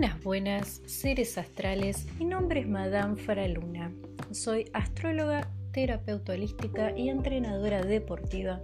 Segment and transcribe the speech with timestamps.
[0.00, 2.06] Buenas, buenas, seres astrales.
[2.18, 3.92] Mi nombre es Madame Faraluna.
[4.30, 8.62] Soy astróloga, terapeuta holística y entrenadora deportiva.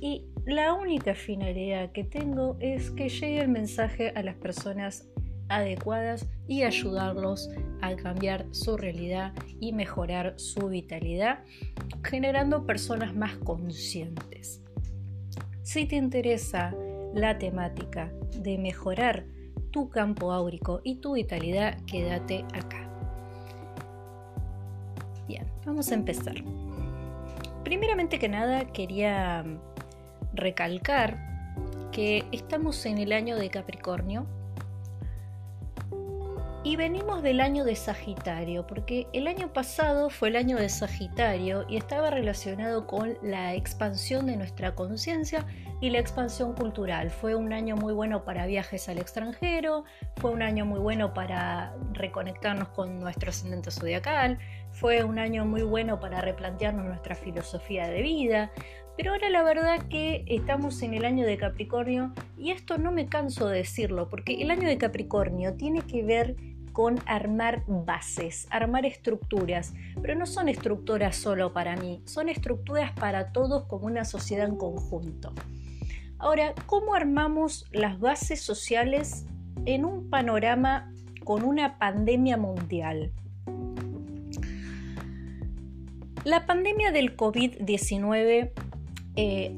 [0.00, 5.08] Y la única finalidad que tengo es que llegue el mensaje a las personas
[5.48, 7.50] adecuadas y ayudarlos
[7.80, 11.40] a cambiar su realidad y mejorar su vitalidad,
[12.04, 14.62] generando personas más conscientes.
[15.64, 16.72] Si te interesa
[17.14, 19.26] la temática de mejorar
[19.70, 22.88] tu campo áurico y tu vitalidad, quédate acá.
[25.26, 26.36] Bien, vamos a empezar.
[27.64, 29.44] Primeramente que nada quería
[30.32, 31.18] recalcar
[31.92, 34.26] que estamos en el año de Capricornio
[36.68, 41.64] y venimos del año de Sagitario, porque el año pasado fue el año de Sagitario
[41.66, 45.46] y estaba relacionado con la expansión de nuestra conciencia
[45.80, 47.08] y la expansión cultural.
[47.08, 49.84] Fue un año muy bueno para viajes al extranjero,
[50.16, 54.38] fue un año muy bueno para reconectarnos con nuestro ascendente zodiacal,
[54.70, 58.50] fue un año muy bueno para replantearnos nuestra filosofía de vida.
[58.98, 63.06] Pero ahora la verdad que estamos en el año de Capricornio y esto no me
[63.06, 66.36] canso de decirlo, porque el año de Capricornio tiene que ver
[66.78, 73.32] con armar bases, armar estructuras, pero no son estructuras solo para mí, son estructuras para
[73.32, 75.32] todos como una sociedad en conjunto.
[76.18, 79.26] Ahora, ¿cómo armamos las bases sociales
[79.66, 80.92] en un panorama
[81.24, 83.10] con una pandemia mundial?
[86.22, 88.52] La pandemia del COVID-19
[89.16, 89.52] eh,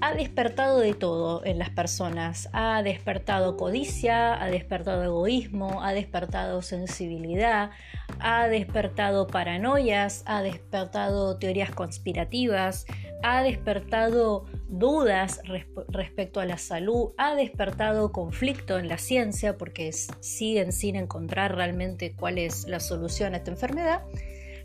[0.00, 2.48] ha despertado de todo en las personas.
[2.52, 7.70] Ha despertado codicia, ha despertado egoísmo, ha despertado sensibilidad,
[8.18, 12.86] ha despertado paranoias, ha despertado teorías conspirativas,
[13.22, 15.42] ha despertado dudas
[15.88, 22.14] respecto a la salud, ha despertado conflicto en la ciencia porque siguen sin encontrar realmente
[22.16, 24.02] cuál es la solución a esta enfermedad,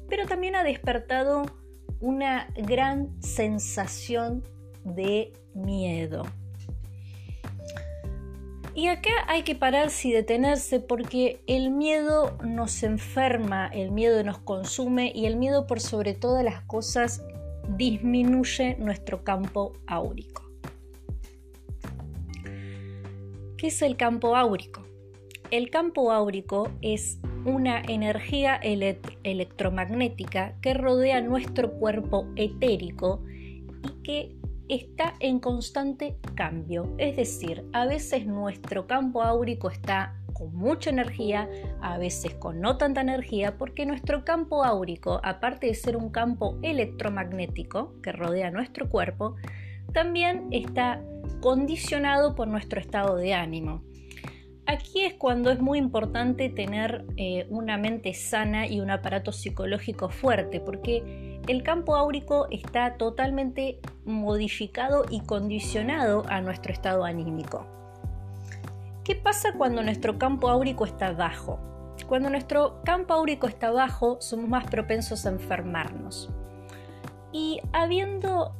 [0.07, 1.43] pero también ha despertado
[1.99, 4.43] una gran sensación
[4.85, 6.23] de miedo.
[8.73, 14.39] Y acá hay que pararse y detenerse porque el miedo nos enferma, el miedo nos
[14.39, 17.23] consume y el miedo por sobre todas las cosas
[17.77, 20.43] disminuye nuestro campo áurico.
[23.57, 24.85] ¿Qué es el campo áurico?
[25.51, 33.23] El campo áurico es una energía electromagnética que rodea nuestro cuerpo etérico
[33.83, 34.35] y que
[34.69, 36.93] está en constante cambio.
[36.97, 41.49] Es decir, a veces nuestro campo áurico está con mucha energía,
[41.81, 46.59] a veces con no tanta energía, porque nuestro campo áurico, aparte de ser un campo
[46.61, 49.35] electromagnético que rodea nuestro cuerpo,
[49.93, 51.01] también está
[51.41, 53.81] condicionado por nuestro estado de ánimo.
[54.67, 60.09] Aquí es cuando es muy importante tener eh, una mente sana y un aparato psicológico
[60.09, 67.65] fuerte, porque el campo áurico está totalmente modificado y condicionado a nuestro estado anímico.
[69.03, 71.59] ¿Qué pasa cuando nuestro campo áurico está bajo?
[72.07, 76.29] Cuando nuestro campo áurico está bajo, somos más propensos a enfermarnos.
[77.31, 78.55] Y habiendo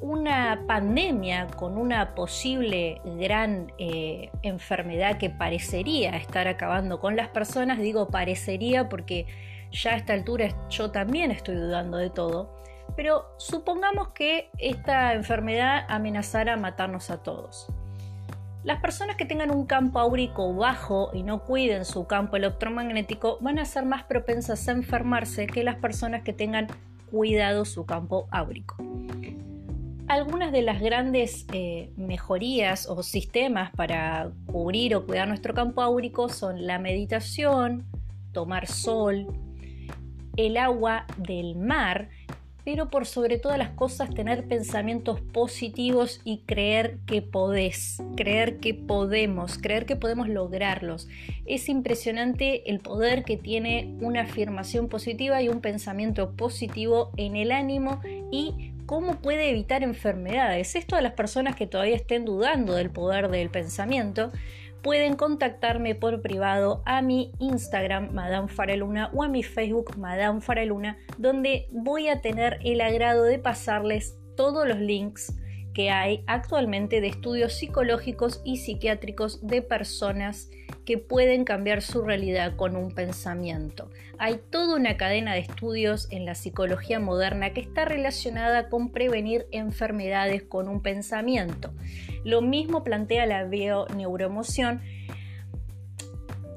[0.00, 7.78] una pandemia con una posible gran eh, enfermedad que parecería estar acabando con las personas,
[7.78, 9.26] digo parecería porque
[9.72, 12.54] ya a esta altura yo también estoy dudando de todo,
[12.96, 17.68] pero supongamos que esta enfermedad amenazara matarnos a todos.
[18.62, 23.58] Las personas que tengan un campo áurico bajo y no cuiden su campo electromagnético van
[23.58, 26.66] a ser más propensas a enfermarse que las personas que tengan
[27.10, 28.76] cuidado su campo áurico
[30.10, 36.28] algunas de las grandes eh, mejorías o sistemas para cubrir o cuidar nuestro campo áurico
[36.28, 37.86] son la meditación,
[38.32, 39.28] tomar sol,
[40.46, 42.08] el agua del mar,
[42.64, 48.74] pero por sobre todas las cosas tener pensamientos positivos y creer que podés, creer que
[48.74, 51.08] podemos, creer que podemos lograrlos.
[51.46, 57.50] Es impresionante el poder que tiene una afirmación positiva y un pensamiento positivo en el
[57.50, 58.00] ánimo
[58.30, 60.74] y cómo puede evitar enfermedades.
[60.74, 64.32] Esto a las personas que todavía estén dudando del poder del pensamiento,
[64.82, 70.98] pueden contactarme por privado a mi Instagram Madame Faraluna o a mi Facebook Madame Faraluna,
[71.18, 75.34] donde voy a tener el agrado de pasarles todos los links
[75.88, 80.50] hay actualmente de estudios psicológicos y psiquiátricos de personas
[80.84, 83.90] que pueden cambiar su realidad con un pensamiento.
[84.18, 89.46] Hay toda una cadena de estudios en la psicología moderna que está relacionada con prevenir
[89.52, 91.72] enfermedades con un pensamiento.
[92.24, 94.82] Lo mismo plantea la bioneuroemoción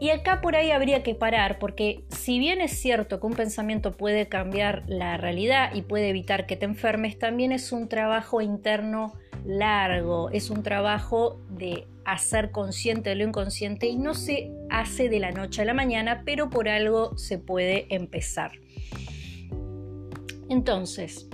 [0.03, 3.95] Y acá por ahí habría que parar, porque si bien es cierto que un pensamiento
[3.95, 9.13] puede cambiar la realidad y puede evitar que te enfermes, también es un trabajo interno
[9.45, 15.21] largo, es un trabajo de hacer consciente de lo inconsciente y no se hace de
[15.21, 18.51] la noche a la mañana, pero por algo se puede empezar.
[20.49, 21.29] Entonces,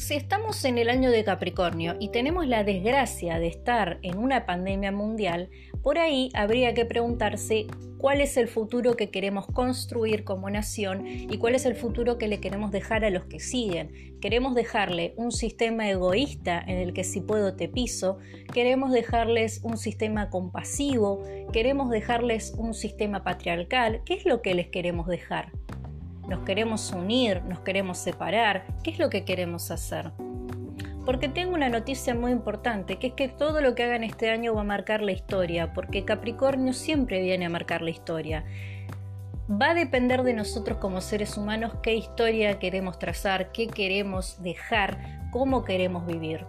[0.00, 4.46] si estamos en el año de Capricornio y tenemos la desgracia de estar en una
[4.46, 5.50] pandemia mundial,
[5.82, 7.66] por ahí habría que preguntarse
[7.98, 12.28] cuál es el futuro que queremos construir como nación y cuál es el futuro que
[12.28, 14.18] le queremos dejar a los que siguen.
[14.22, 18.18] Queremos dejarle un sistema egoísta en el que si puedo te piso,
[18.54, 24.00] queremos dejarles un sistema compasivo, queremos dejarles un sistema patriarcal.
[24.06, 25.52] ¿Qué es lo que les queremos dejar?
[26.30, 30.12] Nos queremos unir, nos queremos separar, ¿qué es lo que queremos hacer?
[31.04, 34.54] Porque tengo una noticia muy importante, que es que todo lo que hagan este año
[34.54, 38.44] va a marcar la historia, porque Capricornio siempre viene a marcar la historia.
[39.50, 45.28] Va a depender de nosotros como seres humanos qué historia queremos trazar, qué queremos dejar,
[45.32, 46.46] cómo queremos vivir.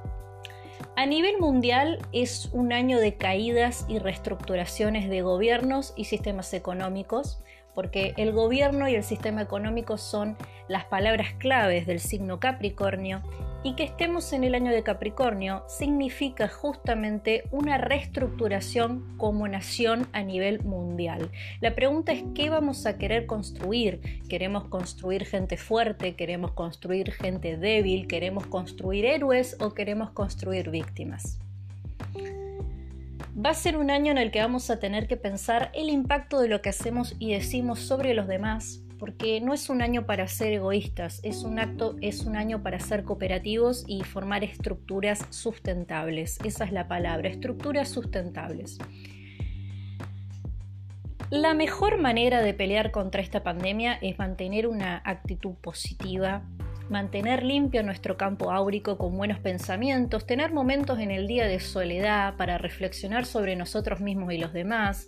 [0.96, 7.42] A nivel mundial es un año de caídas y reestructuraciones de gobiernos y sistemas económicos
[7.74, 10.38] porque el gobierno y el sistema económico son
[10.68, 13.22] las palabras claves del signo Capricornio
[13.64, 20.24] y que estemos en el año de Capricornio significa justamente una reestructuración como nación a
[20.24, 21.30] nivel mundial.
[21.60, 24.22] La pregunta es qué vamos a querer construir.
[24.28, 26.16] ¿Queremos construir gente fuerte?
[26.16, 28.08] ¿Queremos construir gente débil?
[28.08, 31.40] ¿Queremos construir héroes o queremos construir víctimas?
[33.44, 36.40] Va a ser un año en el que vamos a tener que pensar el impacto
[36.42, 40.28] de lo que hacemos y decimos sobre los demás, porque no es un año para
[40.28, 46.38] ser egoístas, es un acto, es un año para ser cooperativos y formar estructuras sustentables.
[46.44, 48.78] Esa es la palabra, estructuras sustentables.
[51.32, 56.44] La mejor manera de pelear contra esta pandemia es mantener una actitud positiva,
[56.92, 62.36] mantener limpio nuestro campo áurico con buenos pensamientos, tener momentos en el día de soledad
[62.36, 65.08] para reflexionar sobre nosotros mismos y los demás,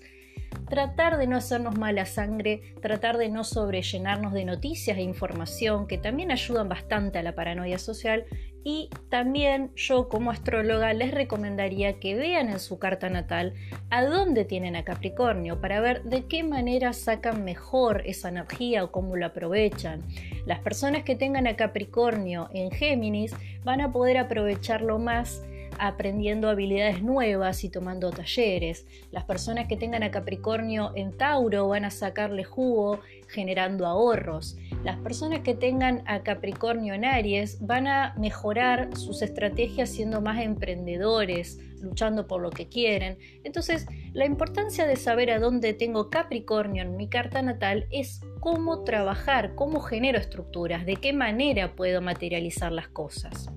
[0.70, 5.98] tratar de no hacernos mala sangre, tratar de no sobrellenarnos de noticias e información que
[5.98, 8.26] también ayudan bastante a la paranoia social
[8.64, 13.54] y también yo como astróloga les recomendaría que vean en su carta natal
[13.90, 18.92] a dónde tienen a Capricornio para ver de qué manera sacan mejor esa energía o
[18.92, 20.02] cómo la aprovechan.
[20.46, 25.44] Las personas que tengan a Capricornio en Géminis van a poder aprovecharlo más
[25.80, 28.86] aprendiendo habilidades nuevas y tomando talleres.
[29.12, 34.58] Las personas que tengan a Capricornio en Tauro van a sacarle jugo generando ahorros.
[34.84, 40.44] Las personas que tengan a Capricornio en Aries van a mejorar sus estrategias siendo más
[40.44, 43.18] emprendedores, luchando por lo que quieren.
[43.46, 48.84] Entonces, la importancia de saber a dónde tengo Capricornio en mi carta natal es cómo
[48.84, 53.50] trabajar, cómo genero estructuras, de qué manera puedo materializar las cosas.